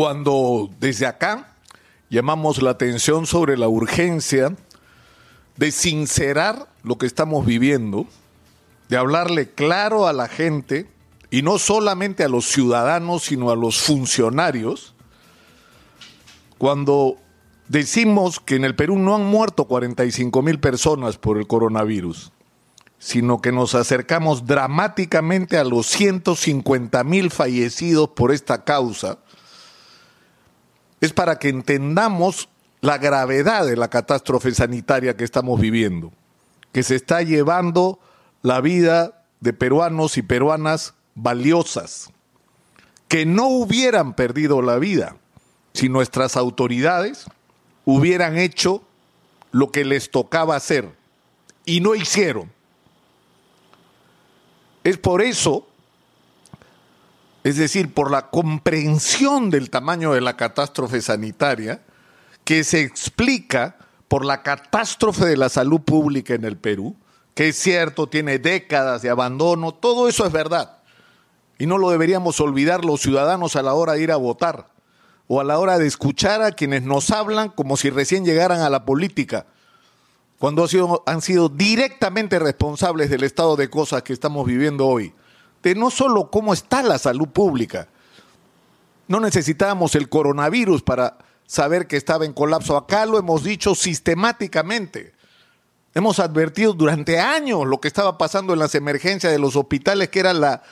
[0.00, 1.52] cuando desde acá
[2.08, 4.56] llamamos la atención sobre la urgencia
[5.58, 8.06] de sincerar lo que estamos viviendo,
[8.88, 10.88] de hablarle claro a la gente,
[11.30, 14.94] y no solamente a los ciudadanos, sino a los funcionarios,
[16.56, 17.18] cuando
[17.68, 22.32] decimos que en el Perú no han muerto 45 mil personas por el coronavirus,
[22.98, 29.18] sino que nos acercamos dramáticamente a los 150 mil fallecidos por esta causa,
[31.00, 32.48] es para que entendamos
[32.80, 36.12] la gravedad de la catástrofe sanitaria que estamos viviendo,
[36.72, 37.98] que se está llevando
[38.42, 42.10] la vida de peruanos y peruanas valiosas,
[43.08, 45.16] que no hubieran perdido la vida
[45.72, 47.26] si nuestras autoridades
[47.84, 48.82] hubieran hecho
[49.52, 50.94] lo que les tocaba hacer
[51.64, 52.50] y no hicieron.
[54.84, 55.66] Es por eso,
[57.44, 61.82] es decir, por la comprensión del tamaño de la catástrofe sanitaria,
[62.44, 63.76] que se explica
[64.08, 66.96] por la catástrofe de la salud pública en el Perú,
[67.34, 70.78] que es cierto, tiene décadas de abandono, todo eso es verdad.
[71.58, 74.66] Y no lo deberíamos olvidar los ciudadanos a la hora de ir a votar
[75.32, 78.68] o a la hora de escuchar a quienes nos hablan como si recién llegaran a
[78.68, 79.46] la política,
[80.40, 85.14] cuando han sido, han sido directamente responsables del estado de cosas que estamos viviendo hoy,
[85.62, 87.88] de no solo cómo está la salud pública.
[89.08, 92.76] No necesitábamos el coronavirus para saber que estaba en colapso.
[92.76, 95.14] Acá lo hemos dicho sistemáticamente.
[95.94, 100.20] Hemos advertido durante años lo que estaba pasando en las emergencias de los hospitales, que
[100.20, 100.62] era la,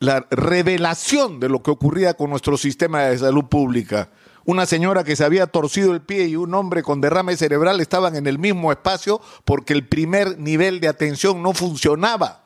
[0.00, 4.08] la revelación de lo que ocurría con nuestro sistema de salud pública.
[4.44, 8.16] Una señora que se había torcido el pie y un hombre con derrame cerebral estaban
[8.16, 12.42] en el mismo espacio porque el primer nivel de atención no funcionaba.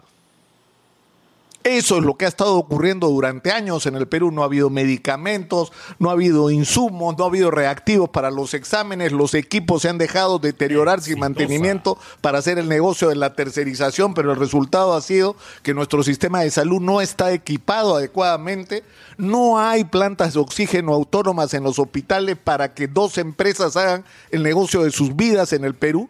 [1.64, 3.86] Eso es lo que ha estado ocurriendo durante años.
[3.86, 4.30] En el Perú.
[4.30, 9.12] No ha habido medicamentos, no ha habido insumos, no ha habido reactivos para los exámenes,
[9.12, 14.14] los equipos se han dejado deteriorar sin mantenimiento para hacer el negocio de la tercerización,
[14.14, 18.84] pero el resultado ha sido que nuestro sistema de salud no está equipado adecuadamente,
[19.16, 24.42] no hay plantas de oxígeno autónomas en los hospitales para que dos empresas hagan el
[24.42, 26.08] negocio de sus vidas en el Perú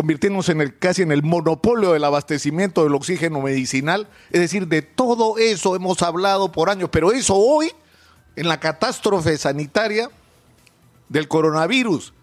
[0.00, 4.08] convirtiéndose en el, casi en el monopolio del abastecimiento del oxígeno medicinal.
[4.30, 7.70] Es decir, de todo eso hemos hablado por años, pero eso hoy,
[8.34, 10.08] en la catástrofe sanitaria
[11.10, 12.14] del coronavirus,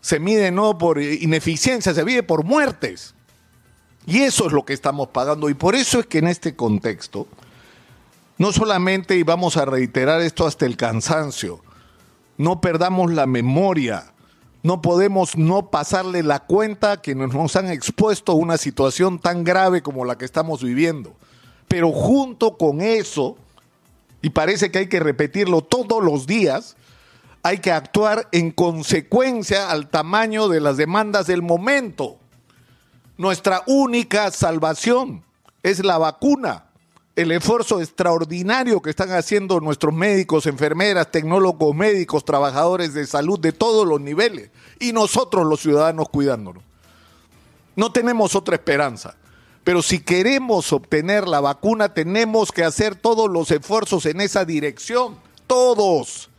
[0.00, 3.14] se mide no por ineficiencia, se mide por muertes.
[4.04, 5.48] Y eso es lo que estamos pagando.
[5.48, 7.28] Y por eso es que en este contexto,
[8.36, 11.62] no solamente, y vamos a reiterar esto hasta el cansancio,
[12.36, 14.09] no perdamos la memoria
[14.62, 19.82] no podemos no pasarle la cuenta que nos han expuesto a una situación tan grave
[19.82, 21.14] como la que estamos viviendo.
[21.66, 23.36] Pero junto con eso,
[24.22, 26.76] y parece que hay que repetirlo todos los días,
[27.42, 32.18] hay que actuar en consecuencia al tamaño de las demandas del momento.
[33.16, 35.24] Nuestra única salvación
[35.62, 36.69] es la vacuna
[37.20, 43.52] el esfuerzo extraordinario que están haciendo nuestros médicos, enfermeras, tecnólogos médicos, trabajadores de salud de
[43.52, 46.62] todos los niveles y nosotros los ciudadanos cuidándonos.
[47.76, 49.16] No tenemos otra esperanza.
[49.64, 55.16] Pero si queremos obtener la vacuna, tenemos que hacer todos los esfuerzos en esa dirección.
[55.46, 56.30] Todos.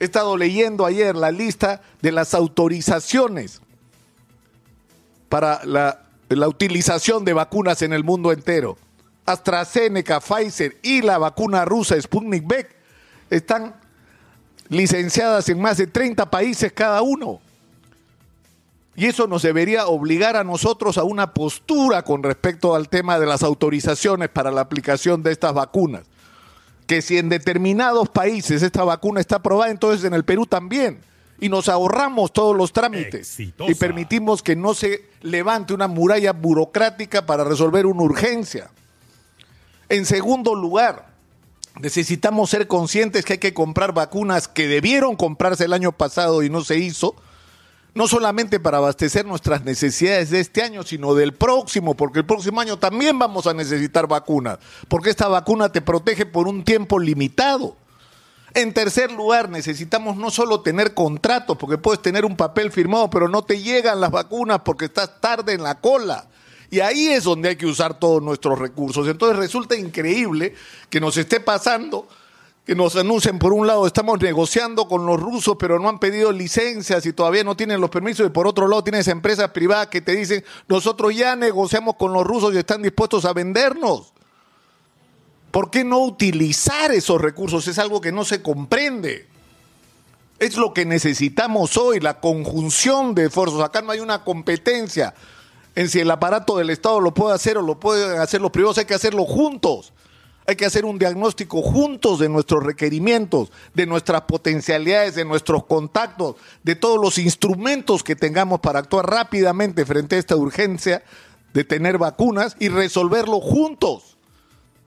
[0.00, 3.60] He estado leyendo ayer la lista de las autorizaciones
[5.28, 8.76] para la, la utilización de vacunas en el mundo entero.
[9.32, 12.66] AstraZeneca, Pfizer y la vacuna rusa Sputnik V
[13.30, 13.74] están
[14.68, 17.40] licenciadas en más de 30 países cada uno.
[18.96, 23.26] Y eso nos debería obligar a nosotros a una postura con respecto al tema de
[23.26, 26.02] las autorizaciones para la aplicación de estas vacunas.
[26.86, 30.98] Que si en determinados países esta vacuna está aprobada, entonces en el Perú también.
[31.38, 33.38] Y nos ahorramos todos los trámites.
[33.38, 38.68] Y permitimos que no se levante una muralla burocrática para resolver una urgencia.
[39.88, 41.06] En segundo lugar,
[41.80, 46.50] necesitamos ser conscientes que hay que comprar vacunas que debieron comprarse el año pasado y
[46.50, 47.14] no se hizo,
[47.94, 52.60] no solamente para abastecer nuestras necesidades de este año, sino del próximo, porque el próximo
[52.60, 54.58] año también vamos a necesitar vacunas,
[54.88, 57.76] porque esta vacuna te protege por un tiempo limitado.
[58.54, 63.28] En tercer lugar, necesitamos no solo tener contratos, porque puedes tener un papel firmado, pero
[63.28, 66.26] no te llegan las vacunas porque estás tarde en la cola.
[66.70, 69.08] Y ahí es donde hay que usar todos nuestros recursos.
[69.08, 70.54] Entonces resulta increíble
[70.90, 72.06] que nos esté pasando,
[72.66, 76.30] que nos anuncien por un lado, estamos negociando con los rusos, pero no han pedido
[76.30, 80.02] licencias y todavía no tienen los permisos, y por otro lado tienes empresas privadas que
[80.02, 84.12] te dicen, nosotros ya negociamos con los rusos y están dispuestos a vendernos.
[85.50, 87.66] ¿Por qué no utilizar esos recursos?
[87.68, 89.26] Es algo que no se comprende.
[90.38, 93.62] Es lo que necesitamos hoy, la conjunción de esfuerzos.
[93.62, 95.14] Acá no hay una competencia
[95.78, 98.78] en si el aparato del Estado lo puede hacer o lo pueden hacer los privados,
[98.78, 99.92] hay que hacerlo juntos.
[100.44, 106.34] Hay que hacer un diagnóstico juntos de nuestros requerimientos, de nuestras potencialidades, de nuestros contactos,
[106.64, 111.04] de todos los instrumentos que tengamos para actuar rápidamente frente a esta urgencia
[111.54, 114.16] de tener vacunas y resolverlo juntos,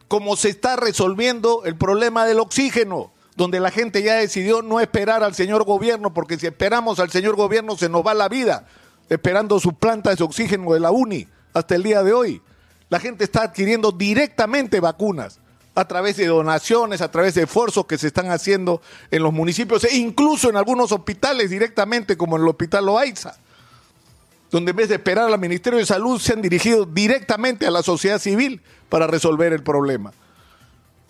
[0.09, 5.23] como se está resolviendo el problema del oxígeno, donde la gente ya decidió no esperar
[5.23, 8.67] al señor gobierno, porque si esperamos al señor gobierno se nos va la vida,
[9.09, 12.41] esperando su planta de oxígeno de la UNI hasta el día de hoy.
[12.89, 15.39] La gente está adquiriendo directamente vacunas
[15.73, 19.83] a través de donaciones, a través de esfuerzos que se están haciendo en los municipios
[19.85, 23.35] e incluso en algunos hospitales directamente, como en el Hospital Loaiza,
[24.49, 27.83] donde en vez de esperar al Ministerio de Salud se han dirigido directamente a la
[27.83, 30.11] sociedad civil para resolver el problema.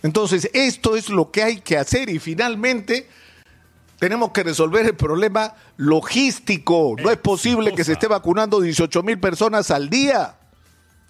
[0.04, 3.08] Entonces, esto es lo que hay que hacer y finalmente
[4.01, 6.95] tenemos que resolver el problema logístico.
[6.98, 10.38] No es posible que se esté vacunando 18 mil personas al día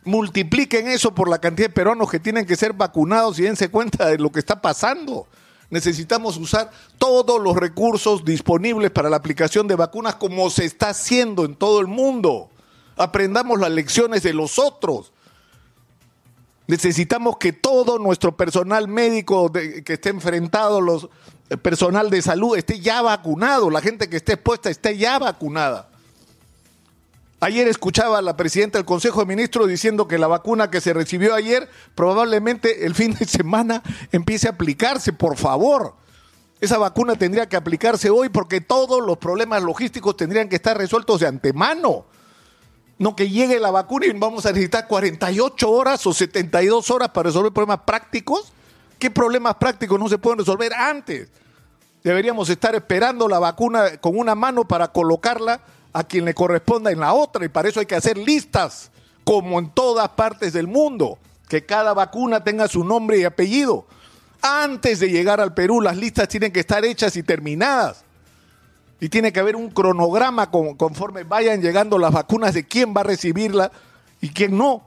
[0.03, 4.07] multipliquen eso por la cantidad de peruanos que tienen que ser vacunados y dense cuenta
[4.07, 5.25] de lo que está pasando.
[5.69, 11.45] Necesitamos usar todos los recursos disponibles para la aplicación de vacunas como se está haciendo
[11.45, 12.49] en todo el mundo.
[12.97, 15.13] Aprendamos las lecciones de los otros.
[16.67, 21.07] Necesitamos que todo nuestro personal médico que esté enfrentado, los
[21.57, 25.89] personal de salud esté ya vacunado, la gente que esté expuesta esté ya vacunada.
[27.43, 30.93] Ayer escuchaba a la presidenta del Consejo de Ministros diciendo que la vacuna que se
[30.93, 33.81] recibió ayer probablemente el fin de semana
[34.11, 35.95] empiece a aplicarse, por favor.
[36.59, 41.19] Esa vacuna tendría que aplicarse hoy porque todos los problemas logísticos tendrían que estar resueltos
[41.19, 42.05] de antemano.
[42.99, 47.29] No que llegue la vacuna y vamos a necesitar 48 horas o 72 horas para
[47.29, 48.53] resolver problemas prácticos.
[49.01, 51.27] ¿Qué problemas prácticos no se pueden resolver antes?
[52.03, 55.59] Deberíamos estar esperando la vacuna con una mano para colocarla
[55.91, 58.91] a quien le corresponda en la otra y para eso hay que hacer listas,
[59.23, 61.17] como en todas partes del mundo,
[61.49, 63.87] que cada vacuna tenga su nombre y apellido.
[64.39, 68.03] Antes de llegar al Perú, las listas tienen que estar hechas y terminadas.
[68.99, 73.05] Y tiene que haber un cronograma conforme vayan llegando las vacunas de quién va a
[73.05, 73.71] recibirla
[74.21, 74.83] y quién no.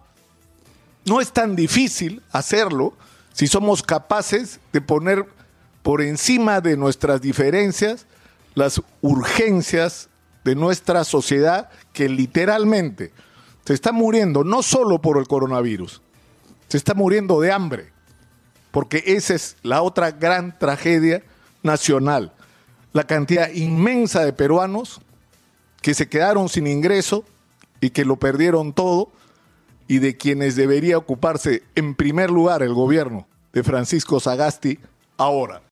[1.05, 2.95] No es tan difícil hacerlo
[3.35, 5.27] si somos capaces de poner
[5.83, 8.07] por encima de nuestras diferencias
[8.55, 10.09] las urgencias
[10.45, 13.13] de nuestra sociedad que literalmente
[13.67, 16.01] se está muriendo no solo por el coronavirus,
[16.69, 17.93] se está muriendo de hambre,
[18.71, 21.23] porque esa es la otra gran tragedia
[21.63, 22.33] nacional,
[22.93, 25.01] la cantidad inmensa de peruanos
[25.83, 27.25] que se quedaron sin ingreso
[27.81, 29.11] y que lo perdieron todo
[29.87, 34.79] y de quienes debería ocuparse en primer lugar el gobierno de Francisco Sagasti
[35.17, 35.63] ahora.